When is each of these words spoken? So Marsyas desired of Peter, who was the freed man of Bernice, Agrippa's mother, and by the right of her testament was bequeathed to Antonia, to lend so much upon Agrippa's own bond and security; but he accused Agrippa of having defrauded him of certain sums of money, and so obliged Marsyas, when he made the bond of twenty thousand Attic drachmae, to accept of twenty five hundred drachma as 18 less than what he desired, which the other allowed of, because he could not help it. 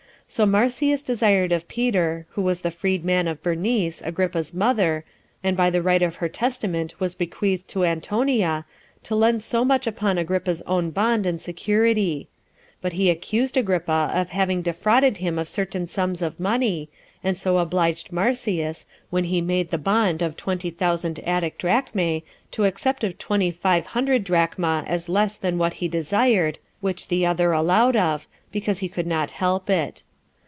So 0.33 0.45
Marsyas 0.45 1.01
desired 1.01 1.51
of 1.51 1.67
Peter, 1.67 2.25
who 2.29 2.41
was 2.41 2.61
the 2.61 2.71
freed 2.71 3.03
man 3.03 3.27
of 3.27 3.43
Bernice, 3.43 4.01
Agrippa's 4.01 4.53
mother, 4.53 5.03
and 5.43 5.57
by 5.57 5.69
the 5.69 5.81
right 5.81 6.01
of 6.01 6.15
her 6.15 6.29
testament 6.29 6.97
was 7.01 7.15
bequeathed 7.15 7.67
to 7.67 7.83
Antonia, 7.83 8.63
to 9.03 9.13
lend 9.13 9.43
so 9.43 9.65
much 9.65 9.85
upon 9.87 10.17
Agrippa's 10.17 10.61
own 10.61 10.89
bond 10.91 11.25
and 11.25 11.41
security; 11.41 12.29
but 12.81 12.93
he 12.93 13.09
accused 13.09 13.57
Agrippa 13.57 14.09
of 14.13 14.29
having 14.29 14.61
defrauded 14.61 15.17
him 15.17 15.37
of 15.37 15.49
certain 15.49 15.85
sums 15.85 16.21
of 16.21 16.39
money, 16.39 16.87
and 17.21 17.35
so 17.35 17.57
obliged 17.57 18.13
Marsyas, 18.13 18.85
when 19.09 19.25
he 19.25 19.41
made 19.41 19.69
the 19.69 19.77
bond 19.77 20.21
of 20.21 20.37
twenty 20.37 20.69
thousand 20.69 21.19
Attic 21.25 21.57
drachmae, 21.57 22.23
to 22.51 22.63
accept 22.63 23.03
of 23.03 23.17
twenty 23.17 23.51
five 23.51 23.87
hundred 23.87 24.23
drachma 24.23 24.85
as 24.87 25.07
18 25.07 25.13
less 25.13 25.35
than 25.35 25.57
what 25.57 25.73
he 25.75 25.89
desired, 25.89 26.57
which 26.79 27.09
the 27.09 27.25
other 27.25 27.51
allowed 27.51 27.97
of, 27.97 28.27
because 28.53 28.79
he 28.79 28.87
could 28.87 29.05
not 29.05 29.31
help 29.31 29.69
it. 29.69 30.03